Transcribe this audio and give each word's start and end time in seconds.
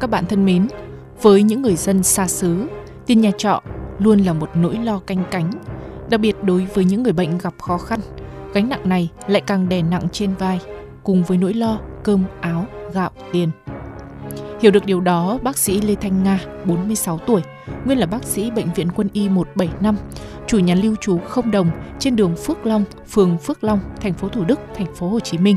các 0.00 0.10
bạn 0.10 0.26
thân 0.26 0.44
mến, 0.44 0.68
với 1.22 1.42
những 1.42 1.62
người 1.62 1.76
dân 1.76 2.02
xa 2.02 2.28
xứ, 2.28 2.66
tiền 3.06 3.20
nhà 3.20 3.30
trọ 3.38 3.62
luôn 3.98 4.18
là 4.18 4.32
một 4.32 4.50
nỗi 4.54 4.76
lo 4.76 4.98
canh 4.98 5.24
cánh, 5.30 5.50
đặc 6.10 6.20
biệt 6.20 6.36
đối 6.42 6.66
với 6.74 6.84
những 6.84 7.02
người 7.02 7.12
bệnh 7.12 7.38
gặp 7.38 7.54
khó 7.58 7.78
khăn. 7.78 8.00
Gánh 8.54 8.68
nặng 8.68 8.88
này 8.88 9.10
lại 9.28 9.40
càng 9.40 9.68
đè 9.68 9.82
nặng 9.82 10.08
trên 10.12 10.34
vai, 10.34 10.60
cùng 11.02 11.22
với 11.24 11.38
nỗi 11.38 11.54
lo 11.54 11.78
cơm, 12.02 12.24
áo, 12.40 12.66
gạo, 12.92 13.10
tiền. 13.32 13.50
Hiểu 14.60 14.72
được 14.72 14.86
điều 14.86 15.00
đó, 15.00 15.38
bác 15.42 15.58
sĩ 15.58 15.80
Lê 15.80 15.94
Thanh 15.94 16.22
Nga, 16.22 16.40
46 16.64 17.18
tuổi, 17.18 17.42
nguyên 17.84 17.98
là 17.98 18.06
bác 18.06 18.24
sĩ 18.24 18.50
Bệnh 18.50 18.72
viện 18.74 18.88
Quân 18.96 19.08
y 19.12 19.28
175, 19.28 19.96
chủ 20.46 20.58
nhà 20.58 20.74
lưu 20.74 20.96
trú 21.00 21.18
không 21.18 21.50
đồng 21.50 21.70
trên 21.98 22.16
đường 22.16 22.36
Phước 22.36 22.66
Long, 22.66 22.84
phường 23.08 23.38
Phước 23.38 23.64
Long, 23.64 23.80
thành 24.00 24.14
phố 24.14 24.28
Thủ 24.28 24.44
Đức, 24.44 24.60
thành 24.74 24.94
phố 24.94 25.08
Hồ 25.08 25.20
Chí 25.20 25.38
Minh, 25.38 25.56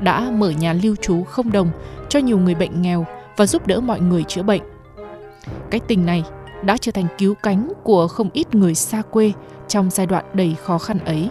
đã 0.00 0.30
mở 0.30 0.50
nhà 0.50 0.72
lưu 0.72 0.96
trú 0.96 1.24
không 1.24 1.52
đồng 1.52 1.70
cho 2.08 2.18
nhiều 2.18 2.38
người 2.38 2.54
bệnh 2.54 2.82
nghèo 2.82 3.06
và 3.42 3.46
giúp 3.46 3.66
đỡ 3.66 3.80
mọi 3.80 4.00
người 4.00 4.24
chữa 4.24 4.42
bệnh. 4.42 4.62
Cách 5.70 5.82
tình 5.88 6.06
này 6.06 6.24
đã 6.64 6.76
trở 6.76 6.92
thành 6.92 7.06
cứu 7.18 7.34
cánh 7.42 7.72
của 7.82 8.08
không 8.08 8.30
ít 8.32 8.54
người 8.54 8.74
xa 8.74 9.02
quê 9.10 9.32
trong 9.68 9.90
giai 9.90 10.06
đoạn 10.06 10.24
đầy 10.34 10.56
khó 10.64 10.78
khăn 10.78 10.98
ấy. 10.98 11.30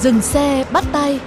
Dừng 0.00 0.20
xe, 0.20 0.64
bắt 0.72 0.84
tay 0.92 1.20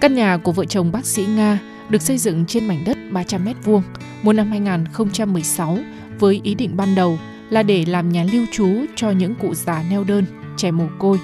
Căn 0.00 0.14
nhà 0.14 0.36
của 0.36 0.52
vợ 0.52 0.64
chồng 0.64 0.92
bác 0.92 1.06
sĩ 1.06 1.26
Nga 1.36 1.58
được 1.88 2.02
xây 2.02 2.18
dựng 2.18 2.46
trên 2.46 2.68
mảnh 2.68 2.82
đất 2.86 2.98
300 3.12 3.44
m2 3.44 3.80
mùa 4.22 4.32
năm 4.32 4.50
2016 4.50 5.78
với 6.18 6.40
ý 6.44 6.54
định 6.54 6.76
ban 6.76 6.94
đầu 6.94 7.18
là 7.50 7.62
để 7.62 7.84
làm 7.84 8.12
nhà 8.12 8.24
lưu 8.32 8.46
trú 8.52 8.68
cho 8.96 9.10
những 9.10 9.34
cụ 9.34 9.54
già 9.54 9.84
neo 9.90 10.04
đơn, 10.04 10.24
trẻ 10.56 10.70
mồ 10.70 10.86
côi. 10.98 11.20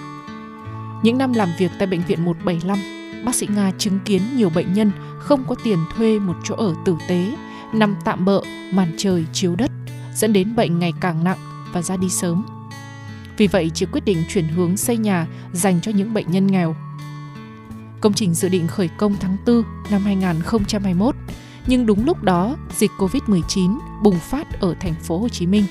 Những 1.02 1.18
năm 1.18 1.32
làm 1.32 1.48
việc 1.58 1.70
tại 1.78 1.86
bệnh 1.86 2.02
viện 2.08 2.24
175, 2.24 2.78
bác 3.24 3.34
sĩ 3.34 3.46
Nga 3.54 3.72
chứng 3.78 3.98
kiến 4.04 4.22
nhiều 4.36 4.50
bệnh 4.50 4.72
nhân 4.72 4.90
không 5.18 5.44
có 5.48 5.54
tiền 5.64 5.78
thuê 5.96 6.18
một 6.18 6.34
chỗ 6.44 6.54
ở 6.54 6.74
tử 6.84 6.96
tế, 7.08 7.32
nằm 7.74 7.96
tạm 8.04 8.24
bợ, 8.24 8.40
màn 8.72 8.92
trời 8.96 9.24
chiếu 9.32 9.56
đất, 9.56 9.70
dẫn 10.14 10.32
đến 10.32 10.56
bệnh 10.56 10.78
ngày 10.78 10.92
càng 11.00 11.24
nặng 11.24 11.38
và 11.72 11.82
ra 11.82 11.96
đi 11.96 12.08
sớm. 12.08 12.46
Vì 13.36 13.46
vậy, 13.46 13.70
chị 13.74 13.86
quyết 13.92 14.04
định 14.04 14.24
chuyển 14.28 14.48
hướng 14.48 14.76
xây 14.76 14.96
nhà 14.96 15.26
dành 15.52 15.80
cho 15.80 15.92
những 15.92 16.14
bệnh 16.14 16.30
nhân 16.30 16.46
nghèo. 16.46 16.76
Công 18.00 18.12
trình 18.12 18.34
dự 18.34 18.48
định 18.48 18.66
khởi 18.66 18.88
công 18.88 19.16
tháng 19.20 19.36
4 19.46 19.62
năm 19.90 20.02
2021, 20.02 21.14
nhưng 21.68 21.86
đúng 21.86 22.04
lúc 22.04 22.22
đó 22.22 22.56
dịch 22.76 22.90
Covid-19 22.98 23.78
bùng 24.02 24.18
phát 24.18 24.60
ở 24.60 24.74
thành 24.80 24.94
phố 24.94 25.18
Hồ 25.18 25.28
Chí 25.28 25.46
Minh. 25.46 25.64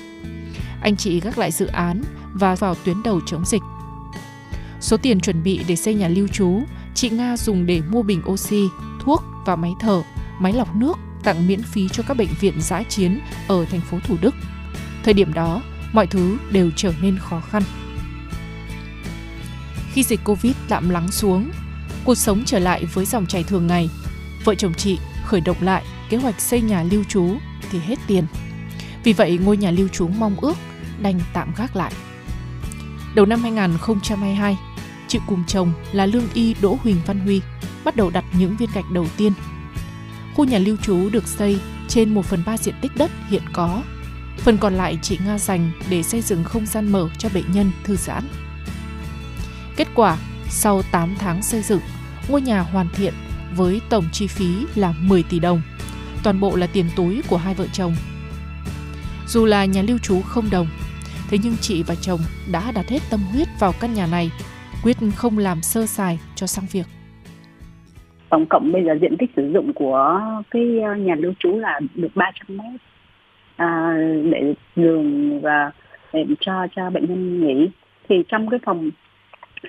Anh 0.80 0.96
chị 0.96 1.20
gác 1.20 1.38
lại 1.38 1.50
dự 1.50 1.66
án 1.66 2.02
và 2.32 2.54
vào 2.54 2.74
tuyến 2.74 3.02
đầu 3.02 3.20
chống 3.26 3.44
dịch. 3.44 3.62
Số 4.80 4.96
tiền 4.96 5.20
chuẩn 5.20 5.42
bị 5.42 5.60
để 5.68 5.76
xây 5.76 5.94
nhà 5.94 6.08
lưu 6.08 6.28
trú, 6.28 6.60
chị 6.94 7.10
Nga 7.10 7.36
dùng 7.36 7.66
để 7.66 7.82
mua 7.90 8.02
bình 8.02 8.22
oxy, 8.28 8.68
thuốc 9.00 9.22
và 9.46 9.56
máy 9.56 9.72
thở, 9.80 10.02
máy 10.40 10.52
lọc 10.52 10.76
nước 10.76 10.98
tặng 11.22 11.46
miễn 11.46 11.62
phí 11.62 11.88
cho 11.88 12.02
các 12.08 12.16
bệnh 12.16 12.28
viện 12.40 12.54
giã 12.60 12.82
chiến 12.82 13.20
ở 13.48 13.64
thành 13.64 13.80
phố 13.80 13.98
Thủ 14.06 14.16
Đức. 14.20 14.34
Thời 15.04 15.14
điểm 15.14 15.32
đó, 15.32 15.62
mọi 15.92 16.06
thứ 16.06 16.36
đều 16.50 16.70
trở 16.76 16.92
nên 17.02 17.18
khó 17.18 17.40
khăn. 17.40 17.62
Khi 19.92 20.02
dịch 20.02 20.20
Covid 20.24 20.52
tạm 20.68 20.88
lắng 20.88 21.10
xuống, 21.10 21.50
cuộc 22.04 22.14
sống 22.14 22.42
trở 22.46 22.58
lại 22.58 22.84
với 22.84 23.04
dòng 23.04 23.26
chảy 23.26 23.42
thường 23.42 23.66
ngày, 23.66 23.90
vợ 24.44 24.54
chồng 24.54 24.74
chị 24.74 24.98
khởi 25.28 25.40
động 25.40 25.56
lại 25.60 25.84
kế 26.08 26.16
hoạch 26.16 26.40
xây 26.40 26.60
nhà 26.60 26.82
lưu 26.82 27.04
trú 27.04 27.36
thì 27.70 27.78
hết 27.78 27.98
tiền. 28.06 28.24
Vì 29.04 29.12
vậy, 29.12 29.38
ngôi 29.44 29.56
nhà 29.56 29.70
lưu 29.70 29.88
trú 29.88 30.08
mong 30.08 30.36
ước 30.40 30.56
đành 31.02 31.20
tạm 31.32 31.52
gác 31.56 31.76
lại. 31.76 31.92
Đầu 33.14 33.26
năm 33.26 33.42
2022, 33.42 34.58
chị 35.08 35.18
cùng 35.26 35.44
chồng 35.46 35.72
là 35.92 36.06
lương 36.06 36.28
y 36.34 36.54
Đỗ 36.62 36.78
Huỳnh 36.82 36.96
Văn 37.06 37.20
Huy 37.20 37.40
bắt 37.84 37.96
đầu 37.96 38.10
đặt 38.10 38.24
những 38.38 38.56
viên 38.56 38.68
gạch 38.74 38.90
đầu 38.92 39.06
tiên. 39.16 39.32
Khu 40.34 40.44
nhà 40.44 40.58
lưu 40.58 40.76
trú 40.82 41.10
được 41.10 41.26
xây 41.26 41.60
trên 41.88 42.14
1 42.14 42.24
phần 42.24 42.42
3 42.46 42.56
diện 42.58 42.74
tích 42.80 42.92
đất 42.96 43.10
hiện 43.28 43.42
có. 43.52 43.82
Phần 44.38 44.58
còn 44.58 44.74
lại 44.74 44.98
chị 45.02 45.18
Nga 45.26 45.38
dành 45.38 45.70
để 45.90 46.02
xây 46.02 46.20
dựng 46.20 46.44
không 46.44 46.66
gian 46.66 46.92
mở 46.92 47.08
cho 47.18 47.28
bệnh 47.34 47.52
nhân 47.52 47.70
thư 47.84 47.96
giãn. 47.96 48.24
Kết 49.76 49.88
quả, 49.94 50.16
sau 50.48 50.82
8 50.82 51.14
tháng 51.18 51.42
xây 51.42 51.62
dựng, 51.62 51.80
ngôi 52.28 52.40
nhà 52.40 52.60
hoàn 52.60 52.88
thiện 52.94 53.14
với 53.56 53.80
tổng 53.90 54.04
chi 54.12 54.26
phí 54.26 54.66
là 54.76 54.92
10 55.08 55.22
tỷ 55.30 55.38
đồng. 55.38 55.60
Toàn 56.24 56.40
bộ 56.40 56.56
là 56.56 56.66
tiền 56.72 56.86
túi 56.96 57.22
của 57.30 57.36
hai 57.36 57.54
vợ 57.54 57.64
chồng. 57.72 57.92
Dù 59.26 59.46
là 59.46 59.64
nhà 59.64 59.82
lưu 59.88 59.98
trú 59.98 60.20
không 60.22 60.44
đồng, 60.52 60.66
thế 61.30 61.38
nhưng 61.42 61.54
chị 61.60 61.82
và 61.82 61.94
chồng 62.00 62.20
đã 62.52 62.72
đặt 62.74 62.88
hết 62.88 62.98
tâm 63.10 63.20
huyết 63.32 63.48
vào 63.60 63.72
căn 63.80 63.94
nhà 63.94 64.06
này, 64.06 64.30
quyết 64.84 64.96
không 65.16 65.38
làm 65.38 65.62
sơ 65.62 65.86
sài 65.86 66.18
cho 66.34 66.46
sang 66.46 66.66
việc. 66.72 66.86
tổng 68.30 68.46
cộng 68.46 68.72
bây 68.72 68.84
giờ 68.84 68.92
diện 69.00 69.16
tích 69.18 69.30
sử 69.36 69.50
dụng 69.54 69.72
của 69.74 70.20
cái 70.50 70.80
ờ, 70.84 70.94
nhà 70.94 71.14
lưu 71.14 71.32
trú 71.38 71.58
là 71.58 71.80
được 71.94 72.08
300 72.14 72.56
mét 72.56 72.80
à, 73.56 73.96
để 74.32 74.54
giường 74.76 75.40
và 75.40 75.70
để 76.12 76.24
cho 76.40 76.66
cho 76.76 76.90
bệnh 76.90 77.06
nhân 77.06 77.46
nghỉ 77.46 77.70
thì 78.08 78.16
trong 78.28 78.50
cái 78.50 78.60
phòng 78.64 78.90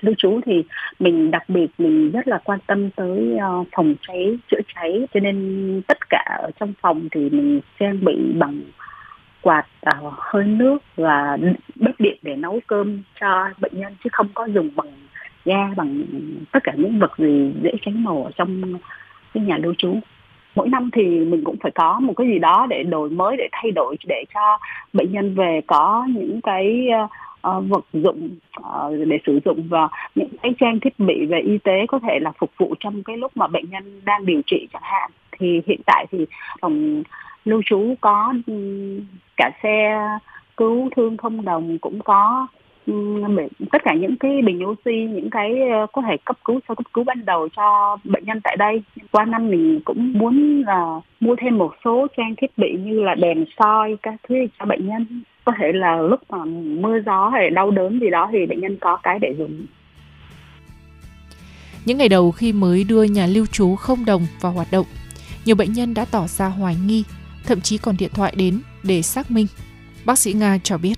lưu 0.00 0.14
trú 0.18 0.40
thì 0.46 0.64
mình 0.98 1.30
đặc 1.30 1.48
biệt 1.48 1.66
mình 1.78 2.10
rất 2.10 2.28
là 2.28 2.38
quan 2.44 2.58
tâm 2.66 2.90
tới 2.90 3.36
ờ, 3.40 3.64
phòng 3.72 3.94
cháy 4.08 4.38
chữa 4.50 4.60
cháy. 4.74 5.06
Cho 5.14 5.20
nên 5.20 5.82
tất 5.88 5.98
cả 6.10 6.38
ở 6.42 6.50
trong 6.60 6.72
phòng 6.80 7.08
thì 7.10 7.30
mình 7.30 7.60
trang 7.78 8.04
bị 8.04 8.32
bằng 8.38 8.60
quạt 9.42 9.66
uh, 9.86 10.12
hơi 10.16 10.44
nước 10.44 10.78
và 10.96 11.38
bếp 11.76 12.00
điện 12.00 12.18
để 12.22 12.36
nấu 12.36 12.60
cơm 12.66 13.02
cho 13.20 13.48
bệnh 13.60 13.72
nhân 13.74 13.94
chứ 14.04 14.10
không 14.12 14.28
có 14.34 14.44
dùng 14.44 14.70
bằng 14.76 14.92
ga 15.44 15.68
bằng 15.76 16.04
tất 16.52 16.64
cả 16.64 16.72
những 16.76 16.98
vật 16.98 17.18
gì 17.18 17.52
dễ 17.62 17.70
cháy 17.82 17.94
nổ 17.98 18.24
ở 18.24 18.30
trong 18.36 18.78
cái 19.34 19.44
nhà 19.44 19.56
lưu 19.56 19.74
trú. 19.78 19.96
Mỗi 20.54 20.68
năm 20.68 20.90
thì 20.92 21.02
mình 21.02 21.44
cũng 21.44 21.56
phải 21.62 21.72
có 21.74 22.00
một 22.00 22.12
cái 22.16 22.26
gì 22.26 22.38
đó 22.38 22.66
để 22.70 22.82
đổi 22.82 23.10
mới 23.10 23.36
để 23.36 23.48
thay 23.52 23.70
đổi 23.70 23.96
để 24.06 24.24
cho 24.34 24.58
bệnh 24.92 25.12
nhân 25.12 25.34
về 25.34 25.60
có 25.66 26.06
những 26.14 26.40
cái 26.40 26.88
uh, 27.04 27.10
Ờ, 27.42 27.60
vật 27.60 27.84
dụng 27.92 28.28
ờ, 28.52 28.96
để 29.06 29.18
sử 29.26 29.40
dụng 29.44 29.68
và 29.68 29.88
những 30.14 30.28
cái 30.42 30.52
trang 30.60 30.80
thiết 30.80 30.98
bị 30.98 31.26
về 31.26 31.40
y 31.40 31.58
tế 31.58 31.86
có 31.88 31.98
thể 31.98 32.18
là 32.20 32.32
phục 32.38 32.50
vụ 32.58 32.74
trong 32.80 33.02
cái 33.02 33.16
lúc 33.16 33.36
mà 33.36 33.46
bệnh 33.46 33.70
nhân 33.70 34.00
đang 34.04 34.26
điều 34.26 34.40
trị 34.46 34.68
chẳng 34.72 34.82
hạn. 34.84 35.10
Thì 35.38 35.60
hiện 35.66 35.80
tại 35.86 36.06
thì 36.10 36.26
phòng 36.60 37.02
lưu 37.44 37.62
trú 37.66 37.94
có 38.00 38.34
cả 39.36 39.50
xe 39.62 40.00
cứu 40.56 40.88
thương 40.96 41.16
không 41.16 41.44
đồng 41.44 41.78
cũng 41.78 42.00
có 42.04 42.46
tất 43.72 43.82
cả 43.84 43.94
những 43.94 44.16
cái 44.16 44.42
bình 44.42 44.66
oxy, 44.66 44.94
những 44.94 45.30
cái 45.30 45.68
ờ, 45.70 45.86
có 45.92 46.02
thể 46.02 46.16
cấp 46.24 46.36
cứu, 46.44 46.60
sau 46.68 46.74
cấp 46.74 46.86
cứu 46.92 47.04
ban 47.04 47.24
đầu 47.24 47.48
cho 47.56 47.96
bệnh 48.04 48.24
nhân 48.24 48.40
tại 48.44 48.56
đây. 48.56 48.82
Qua 49.10 49.24
năm 49.24 49.50
mình 49.50 49.80
cũng 49.84 50.12
muốn 50.12 50.62
là 50.66 51.00
mua 51.20 51.36
thêm 51.38 51.58
một 51.58 51.74
số 51.84 52.06
trang 52.16 52.34
thiết 52.36 52.50
bị 52.56 52.76
như 52.84 53.02
là 53.02 53.14
đèn 53.14 53.44
soi 53.58 53.96
các 54.02 54.14
thứ 54.28 54.34
cho 54.58 54.66
bệnh 54.66 54.88
nhân 54.88 55.22
có 55.44 55.52
thể 55.58 55.72
là 55.72 55.96
lúc 55.96 56.20
mà 56.28 56.44
mưa 56.44 57.00
gió 57.06 57.28
hay 57.28 57.50
đau 57.50 57.70
đớn 57.70 58.00
gì 58.00 58.10
đó 58.10 58.28
thì 58.32 58.46
bệnh 58.46 58.60
nhân 58.60 58.76
có 58.80 58.96
cái 59.02 59.18
để 59.18 59.34
dùng 59.38 59.66
Những 61.84 61.98
ngày 61.98 62.08
đầu 62.08 62.30
khi 62.30 62.52
mới 62.52 62.84
đưa 62.84 63.02
nhà 63.02 63.26
lưu 63.26 63.46
trú 63.46 63.76
không 63.76 64.04
đồng 64.04 64.26
vào 64.40 64.52
hoạt 64.52 64.68
động, 64.72 64.86
nhiều 65.44 65.56
bệnh 65.56 65.72
nhân 65.72 65.94
đã 65.94 66.04
tỏ 66.10 66.26
ra 66.26 66.46
hoài 66.46 66.76
nghi, 66.86 67.04
thậm 67.46 67.60
chí 67.60 67.78
còn 67.78 67.96
điện 67.98 68.10
thoại 68.14 68.34
đến 68.36 68.60
để 68.82 69.02
xác 69.02 69.30
minh. 69.30 69.46
Bác 70.06 70.18
sĩ 70.18 70.32
Nga 70.32 70.58
cho 70.62 70.78
biết. 70.78 70.94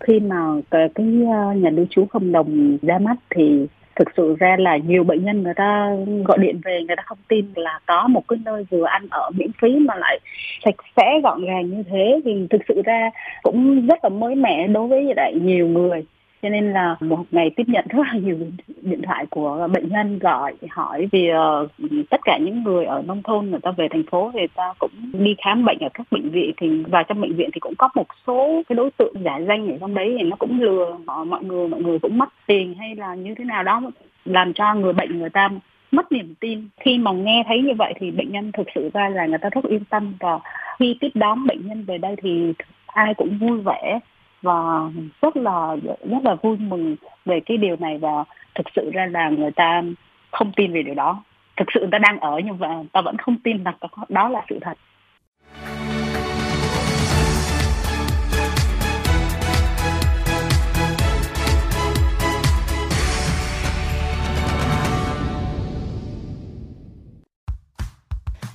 khi 0.00 0.20
mà 0.20 0.36
cái, 0.70 0.88
cái 0.94 1.06
ờ, 1.32 1.54
nhà 1.54 1.70
lưu 1.70 1.86
trú 1.90 2.06
không 2.06 2.32
đồng 2.32 2.78
ra 2.82 2.98
mắt 2.98 3.16
thì 3.36 3.66
thực 3.96 4.08
sự 4.16 4.36
ra 4.40 4.56
là 4.58 4.76
nhiều 4.76 5.04
bệnh 5.04 5.24
nhân 5.24 5.42
người 5.42 5.54
ta 5.56 5.96
gọi 6.24 6.38
điện 6.38 6.60
về, 6.64 6.82
người 6.86 6.96
ta 6.96 7.02
không 7.06 7.18
tin 7.28 7.44
là 7.56 7.80
có 7.86 8.08
một 8.08 8.28
cái 8.28 8.38
nơi 8.44 8.66
vừa 8.70 8.84
ăn 8.84 9.06
ở 9.10 9.30
miễn 9.36 9.50
phí 9.62 9.76
mà 9.78 9.94
lại 9.94 10.20
sạch 10.64 10.74
sẽ, 10.96 11.20
gọn 11.22 11.44
gàng 11.44 11.70
như 11.70 11.82
thế. 11.90 12.20
Thì 12.24 12.46
thực 12.50 12.60
sự 12.68 12.82
ra 12.84 13.10
cũng 13.42 13.86
rất 13.86 14.04
là 14.04 14.08
mới 14.08 14.34
mẻ 14.34 14.66
đối 14.66 14.88
với 14.88 15.14
lại 15.16 15.34
nhiều 15.34 15.66
người 15.66 16.04
cho 16.44 16.50
nên 16.50 16.72
là 16.72 16.96
một 17.00 17.24
ngày 17.30 17.50
tiếp 17.56 17.64
nhận 17.66 17.84
rất 17.88 18.02
là 18.12 18.18
nhiều 18.18 18.38
điện 18.82 19.02
thoại 19.02 19.26
của 19.30 19.68
bệnh 19.72 19.88
nhân 19.88 20.18
gọi 20.18 20.54
hỏi 20.70 21.08
vì 21.12 21.30
uh, 21.30 21.34
ờ, 21.34 21.68
tất 22.10 22.20
cả 22.24 22.38
những 22.38 22.62
người 22.62 22.84
ở 22.84 23.02
nông 23.06 23.22
thôn 23.22 23.50
người 23.50 23.60
ta 23.60 23.70
về 23.70 23.88
thành 23.90 24.02
phố 24.10 24.30
thì 24.34 24.40
ta 24.54 24.72
cũng 24.78 24.90
đi 25.12 25.34
khám 25.44 25.64
bệnh 25.64 25.78
ở 25.78 25.88
các 25.94 26.06
bệnh 26.10 26.30
viện 26.30 26.52
thì 26.56 26.82
và 26.88 27.02
trong 27.02 27.20
bệnh 27.20 27.36
viện 27.36 27.50
thì 27.52 27.60
cũng 27.60 27.74
có 27.78 27.88
một 27.94 28.06
số 28.26 28.62
cái 28.68 28.76
đối 28.76 28.90
tượng 28.90 29.14
giả 29.24 29.40
danh 29.48 29.70
ở 29.70 29.76
trong 29.80 29.94
đấy 29.94 30.16
thì 30.18 30.24
nó 30.24 30.36
cũng 30.36 30.60
lừa 30.60 30.96
họ 31.06 31.24
mọi 31.24 31.44
người 31.44 31.68
mọi 31.68 31.82
người 31.82 31.98
cũng 31.98 32.18
mất 32.18 32.28
tiền 32.46 32.74
hay 32.74 32.96
là 32.96 33.14
như 33.14 33.34
thế 33.34 33.44
nào 33.44 33.62
đó 33.62 33.82
làm 34.24 34.52
cho 34.52 34.74
người 34.74 34.92
bệnh 34.92 35.18
người 35.18 35.30
ta 35.30 35.48
mất 35.90 36.12
niềm 36.12 36.34
tin. 36.40 36.68
Khi 36.80 36.98
mà 36.98 37.12
nghe 37.12 37.44
thấy 37.48 37.62
như 37.62 37.74
vậy 37.78 37.94
thì 38.00 38.10
bệnh 38.10 38.32
nhân 38.32 38.52
thực 38.52 38.66
sự 38.74 38.90
ra 38.94 39.08
là 39.08 39.26
người 39.26 39.38
ta 39.38 39.48
rất 39.50 39.64
yên 39.64 39.84
tâm 39.84 40.14
và 40.20 40.38
khi 40.78 40.96
tiếp 41.00 41.10
đón 41.14 41.46
bệnh 41.46 41.66
nhân 41.66 41.84
về 41.84 41.98
đây 41.98 42.16
thì 42.22 42.52
ai 42.86 43.14
cũng 43.14 43.38
vui 43.38 43.60
vẻ 43.60 44.00
và 44.44 44.90
rất 45.22 45.36
là 45.36 45.76
rất 45.84 46.24
là 46.24 46.34
vui 46.42 46.56
mừng 46.56 46.96
về 47.24 47.40
cái 47.46 47.56
điều 47.56 47.76
này 47.76 47.98
và 47.98 48.24
thực 48.54 48.66
sự 48.76 48.90
ra 48.94 49.06
là 49.06 49.28
người 49.28 49.50
ta 49.50 49.82
không 50.30 50.52
tin 50.56 50.72
về 50.72 50.82
điều 50.82 50.94
đó. 50.94 51.22
Thực 51.56 51.68
sự 51.74 51.80
người 51.80 51.88
ta 51.92 51.98
đang 51.98 52.20
ở 52.20 52.40
nhưng 52.44 52.58
mà 52.58 52.82
ta 52.92 53.00
vẫn 53.00 53.16
không 53.16 53.36
tin 53.44 53.64
là 53.64 53.72
đó 54.08 54.28
là 54.28 54.42
sự 54.48 54.58
thật. 54.62 54.78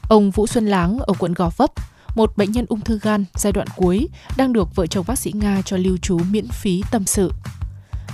Ông 0.09 0.29
Vũ 0.29 0.47
Xuân 0.47 0.65
Láng 0.65 0.97
ở 1.07 1.13
quận 1.19 1.33
Gò 1.37 1.49
Vấp, 1.57 1.69
một 2.19 2.37
bệnh 2.37 2.51
nhân 2.51 2.65
ung 2.69 2.79
thư 2.85 2.99
gan 3.03 3.25
giai 3.33 3.53
đoạn 3.53 3.67
cuối 3.77 4.07
đang 4.37 4.53
được 4.53 4.67
vợ 4.75 4.85
chồng 4.87 5.05
bác 5.07 5.17
sĩ 5.17 5.31
Nga 5.41 5.61
cho 5.65 5.77
lưu 5.77 5.97
trú 6.01 6.17
miễn 6.31 6.45
phí 6.61 6.81
tâm 6.91 7.03
sự. 7.05 7.31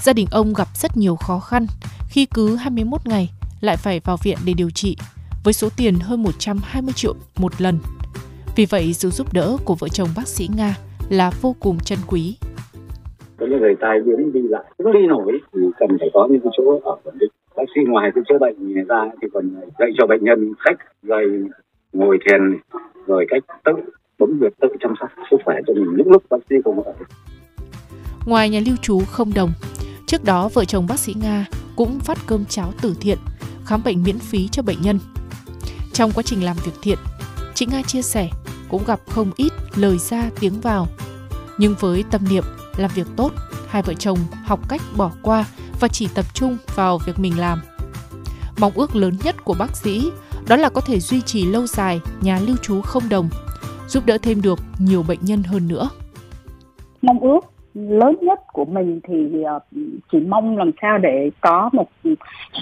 Gia 0.03 0.13
đình 0.13 0.27
ông 0.31 0.53
gặp 0.57 0.67
rất 0.75 0.97
nhiều 0.97 1.15
khó 1.15 1.39
khăn 1.39 1.65
khi 2.09 2.27
cứ 2.35 2.55
21 2.55 3.01
ngày 3.05 3.29
lại 3.61 3.75
phải 3.77 4.01
vào 4.05 4.17
viện 4.23 4.37
để 4.45 4.53
điều 4.57 4.69
trị 4.69 4.97
với 5.43 5.53
số 5.53 5.67
tiền 5.77 5.93
hơn 6.01 6.23
120 6.23 6.93
triệu 6.95 7.13
một 7.37 7.61
lần. 7.61 7.77
Vì 8.55 8.65
vậy, 8.65 8.93
sự 8.93 9.09
giúp 9.09 9.33
đỡ 9.33 9.57
của 9.65 9.75
vợ 9.79 9.87
chồng 9.87 10.09
bác 10.17 10.27
sĩ 10.27 10.47
Nga 10.57 10.75
là 11.09 11.31
vô 11.41 11.55
cùng 11.59 11.77
chân 11.79 11.99
quý. 12.07 12.37
Có 13.37 13.45
những 13.49 13.59
người 13.59 13.75
tai 13.81 13.99
biến 14.05 14.33
đi 14.33 14.41
lại 14.49 14.63
không 14.83 14.93
đi 14.93 15.07
nổi 15.07 15.39
thì 15.53 15.61
cần 15.79 15.89
phải 15.99 16.09
có 16.13 16.27
những 16.31 16.41
chỗ 16.57 16.79
ở 16.83 16.95
ổn 17.03 17.17
định. 17.19 17.31
Bác 17.55 17.63
sĩ 17.75 17.81
ngoài 17.87 18.11
cái 18.15 18.23
chữa 18.29 18.37
bệnh 18.39 18.87
ra 18.87 19.05
thì 19.21 19.27
còn 19.33 19.49
dạy 19.79 19.89
cho 19.97 20.07
bệnh 20.07 20.23
nhân 20.23 20.53
cách 20.65 20.77
rồi 21.03 21.47
ngồi 21.95 22.17
thiền 22.25 22.59
rồi 23.07 23.25
cách 23.29 23.43
tự 23.65 23.71
bấm 24.19 24.39
việc 24.39 24.53
tự 24.61 24.67
chăm 24.79 24.93
sóc 24.99 25.09
sức 25.31 25.37
khỏe 25.45 25.55
cho 25.67 25.73
mình 25.73 25.89
lúc 25.95 26.07
lúc 26.07 26.23
bác 26.29 26.37
sĩ 26.49 26.55
cũng 26.63 26.83
ở. 26.83 26.93
Ngoài 28.25 28.49
nhà 28.49 28.59
lưu 28.65 28.75
trú 28.81 28.99
không 29.11 29.33
đồng, 29.33 29.51
trước 30.07 30.23
đó 30.23 30.49
vợ 30.53 30.65
chồng 30.65 30.87
bác 30.89 30.99
sĩ 30.99 31.13
Nga 31.21 31.45
cũng 31.75 31.99
phát 31.99 32.17
cơm 32.27 32.45
cháo 32.45 32.73
từ 32.81 32.95
thiện, 33.01 33.17
khám 33.65 33.81
bệnh 33.85 34.03
miễn 34.03 34.19
phí 34.19 34.47
cho 34.47 34.63
bệnh 34.63 34.81
nhân. 34.81 34.99
Trong 35.93 36.11
quá 36.11 36.23
trình 36.23 36.43
làm 36.43 36.55
việc 36.65 36.71
thiện, 36.81 36.97
chị 37.53 37.65
Nga 37.65 37.81
chia 37.81 38.01
sẻ 38.01 38.29
cũng 38.69 38.83
gặp 38.87 38.99
không 39.09 39.31
ít 39.35 39.51
lời 39.75 39.97
ra 39.97 40.29
tiếng 40.39 40.61
vào. 40.61 40.87
Nhưng 41.57 41.75
với 41.79 42.03
tâm 42.11 42.21
niệm 42.29 42.43
làm 42.77 42.91
việc 42.95 43.07
tốt, 43.15 43.31
hai 43.67 43.81
vợ 43.81 43.93
chồng 43.93 44.17
học 44.45 44.59
cách 44.69 44.81
bỏ 44.97 45.11
qua 45.21 45.45
và 45.79 45.87
chỉ 45.87 46.07
tập 46.15 46.25
trung 46.33 46.57
vào 46.75 46.97
việc 47.05 47.19
mình 47.19 47.39
làm. 47.39 47.61
Mong 48.57 48.73
ước 48.75 48.95
lớn 48.95 49.13
nhất 49.23 49.35
của 49.43 49.55
bác 49.59 49.75
sĩ 49.75 50.11
đó 50.49 50.55
là 50.55 50.69
có 50.69 50.81
thể 50.81 50.99
duy 50.99 51.21
trì 51.21 51.45
lâu 51.45 51.67
dài 51.67 51.99
nhà 52.21 52.39
lưu 52.47 52.55
trú 52.61 52.81
không 52.81 53.03
đồng, 53.09 53.29
giúp 53.87 54.03
đỡ 54.05 54.17
thêm 54.21 54.41
được 54.41 54.59
nhiều 54.79 55.03
bệnh 55.07 55.19
nhân 55.21 55.43
hơn 55.43 55.67
nữa. 55.67 55.89
Mong 57.01 57.19
ước 57.19 57.39
lớn 57.73 58.15
nhất 58.21 58.39
của 58.53 58.65
mình 58.65 58.99
thì 59.03 59.43
ờ, 59.43 59.59
chỉ 60.11 60.19
mong 60.19 60.57
làm 60.57 60.71
sao 60.81 60.97
để 60.97 61.31
có 61.41 61.69
một 61.73 61.87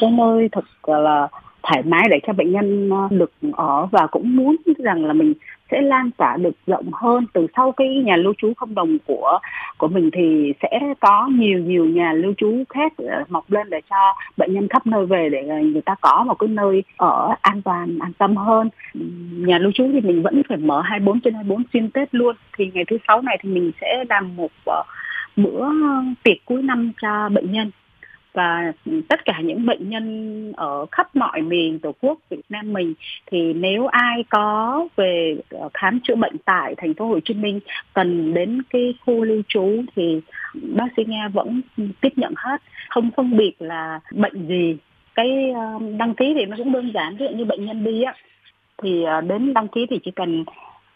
cái 0.02 0.12
nơi 0.12 0.50
thật 0.52 0.66
là 0.90 1.28
thoải 1.64 1.84
mái 1.84 2.08
để 2.12 2.20
cho 2.28 2.34
bệnh 2.34 2.52
nhân 2.52 2.90
ờ, 2.90 3.08
được 3.18 3.32
ở 3.54 3.86
và 3.92 4.08
cũng 4.08 4.36
muốn 4.36 4.56
rằng 4.78 5.06
là 5.06 5.14
mình 5.14 5.34
sẽ 5.74 5.82
lan 5.82 6.12
tỏa 6.12 6.38
được 6.38 6.56
rộng 6.68 6.90
hơn. 6.94 7.26
Từ 7.34 7.48
sau 7.56 7.72
cái 7.72 7.88
nhà 7.88 8.16
lưu 8.16 8.34
trú 8.38 8.54
không 8.58 8.76
đồng 8.76 8.98
của 9.06 9.40
của 9.78 9.88
mình 9.88 10.10
thì 10.14 10.54
sẽ 10.62 10.80
có 11.00 11.28
nhiều 11.28 11.60
nhiều 11.60 11.86
nhà 11.86 12.14
lưu 12.14 12.34
trú 12.38 12.64
khác 12.70 12.94
ờ, 12.98 13.24
mọc 13.30 13.52
lên 13.52 13.70
để 13.70 13.82
cho 13.90 14.14
bệnh 14.38 14.54
nhân 14.54 14.68
khắp 14.68 14.88
nơi 14.88 15.06
về 15.06 15.30
để 15.30 15.48
ờ, 15.50 15.60
người 15.60 15.82
ta 15.82 15.96
có 16.02 16.24
một 16.28 16.34
cái 16.40 16.48
nơi 16.48 16.84
ở 16.98 17.36
an 17.42 17.62
toàn, 17.62 17.98
an 18.00 18.14
tâm 18.18 18.36
hơn. 18.36 18.70
Nhà 19.32 19.58
lưu 19.58 19.72
trú 19.72 19.90
thì 19.94 20.02
mình 20.02 20.22
vẫn 20.22 20.42
phải 20.50 20.58
mở 20.58 20.82
24 20.82 21.20
trên 21.20 21.34
24 21.34 21.64
xuyên 21.74 21.92
Tết 21.92 22.16
luôn. 22.16 22.36
Thì 22.58 22.72
ngày 22.74 22.86
thứ 22.88 22.98
sáu 23.08 23.22
này 23.22 23.38
thì 23.42 23.50
mình 23.50 23.72
sẽ 23.82 24.04
làm 24.10 24.36
một 24.36 24.52
ờ, 24.66 24.84
bữa 25.36 25.70
tiệc 26.24 26.38
cuối 26.46 26.62
năm 26.62 26.92
cho 27.02 27.30
bệnh 27.30 27.52
nhân 27.52 27.72
và 28.34 28.74
tất 29.10 29.26
cả 29.26 29.40
những 29.44 29.66
bệnh 29.66 29.90
nhân 29.90 30.54
ở 30.56 30.86
khắp 30.92 31.16
mọi 31.16 31.42
miền 31.42 31.80
tổ 31.80 31.92
quốc 32.02 32.18
Việt 32.30 32.42
Nam 32.50 32.74
mình, 32.74 32.94
thì 33.32 33.54
nếu 33.54 33.88
ai 33.88 34.24
có 34.30 34.88
về 34.96 35.36
ờ, 35.50 35.70
khám 35.74 36.00
chữa 36.00 36.16
bệnh 36.16 36.38
tại 36.46 36.76
thành 36.78 36.94
phố 36.94 37.08
Hồ 37.08 37.20
Chí 37.20 37.34
Minh, 37.34 37.60
cần 37.94 38.34
đến 38.34 38.62
cái 38.70 38.94
khu 39.06 39.24
lưu 39.24 39.42
trú 39.48 39.84
thì 39.96 40.22
bác 40.54 40.88
sĩ 40.98 41.04
Nga 41.08 41.28
vẫn 41.28 41.62
tiếp 42.02 42.14
nhận 42.16 42.34
hết. 42.38 42.62
Không 42.90 43.12
phân 43.16 43.38
biệt 43.38 43.54
là 43.60 44.00
bệnh 44.12 44.48
gì. 44.48 44.78
Cái 45.16 45.52
ờ, 45.56 45.80
đăng 45.98 46.14
ký 46.16 46.34
thì 46.38 46.46
nó 46.46 46.58
cũng 46.58 46.72
đơn 46.72 46.92
giản, 46.94 47.18
ví 47.18 47.26
dụ 47.30 47.38
như 47.38 47.46
bệnh 47.46 47.66
nhân 47.66 47.84
đi 47.84 48.02
á, 48.04 48.14
thì 48.84 49.04
ờ, 49.04 49.22
đến 49.22 49.54
đăng 49.54 49.68
ký 49.68 49.86
thì 49.90 50.00
chỉ 50.04 50.12
cần 50.12 50.46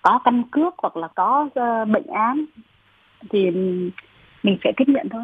có 0.02 0.20
căn 0.24 0.44
cước 0.52 0.74
hoặc 0.78 0.98
là 0.98 1.08
có 1.08 1.50
bệnh 1.88 2.08
án 2.08 2.46
thì 3.30 3.52
mình 4.44 4.58
sẽ 4.64 4.72
tiếp 4.78 4.86
nhận 4.88 5.10
thôi. 5.10 5.24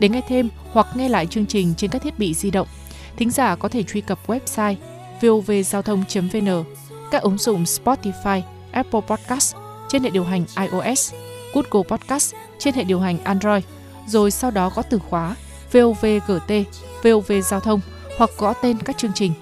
Để 0.00 0.08
nghe 0.08 0.20
thêm 0.28 0.48
hoặc 0.72 0.86
nghe 0.94 1.08
lại 1.08 1.26
chương 1.26 1.46
trình 1.46 1.74
trên 1.76 1.90
các 1.90 2.02
thiết 2.02 2.18
bị 2.18 2.34
di 2.34 2.50
động, 2.50 2.68
thính 3.16 3.30
giả 3.30 3.56
có 3.56 3.68
thể 3.68 3.82
truy 3.82 4.00
cập 4.00 4.26
website 4.26 4.74
vovgiao 5.22 5.82
thông.vn, 5.82 6.64
các 7.10 7.22
ứng 7.22 7.38
dụng 7.38 7.64
Spotify, 7.64 8.40
Apple 8.72 9.00
Podcast 9.00 9.56
trên 9.88 10.02
hệ 10.02 10.10
điều 10.10 10.24
hành 10.24 10.44
iOS, 10.60 11.14
Google 11.54 11.88
Podcast 11.88 12.34
trên 12.58 12.74
hệ 12.74 12.84
điều 12.84 13.00
hành 13.00 13.18
Android, 13.24 13.64
rồi 14.06 14.30
sau 14.30 14.50
đó 14.50 14.70
có 14.74 14.82
từ 14.82 14.98
khóa 14.98 15.36
VOVGT, 15.72 16.52
VOV 17.02 17.32
Giao 17.44 17.60
thông 17.60 17.80
hoặc 18.18 18.30
gõ 18.38 18.52
tên 18.52 18.78
các 18.78 18.98
chương 18.98 19.12
trình. 19.14 19.32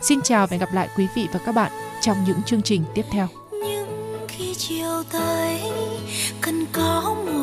Xin 0.00 0.22
chào 0.22 0.46
và 0.46 0.50
hẹn 0.50 0.60
gặp 0.60 0.74
lại 0.74 0.88
quý 0.96 1.06
vị 1.16 1.28
và 1.32 1.40
các 1.46 1.54
bạn 1.54 1.72
trong 2.00 2.16
những 2.26 2.42
chương 2.42 2.62
trình 2.62 2.84
tiếp 2.94 3.04
theo. 3.10 3.28
Những 3.50 4.26
khi 4.28 4.54
chiều 4.54 5.02
tới 5.12 5.60
cần 6.40 6.66
có 6.72 7.14
một 7.26 7.37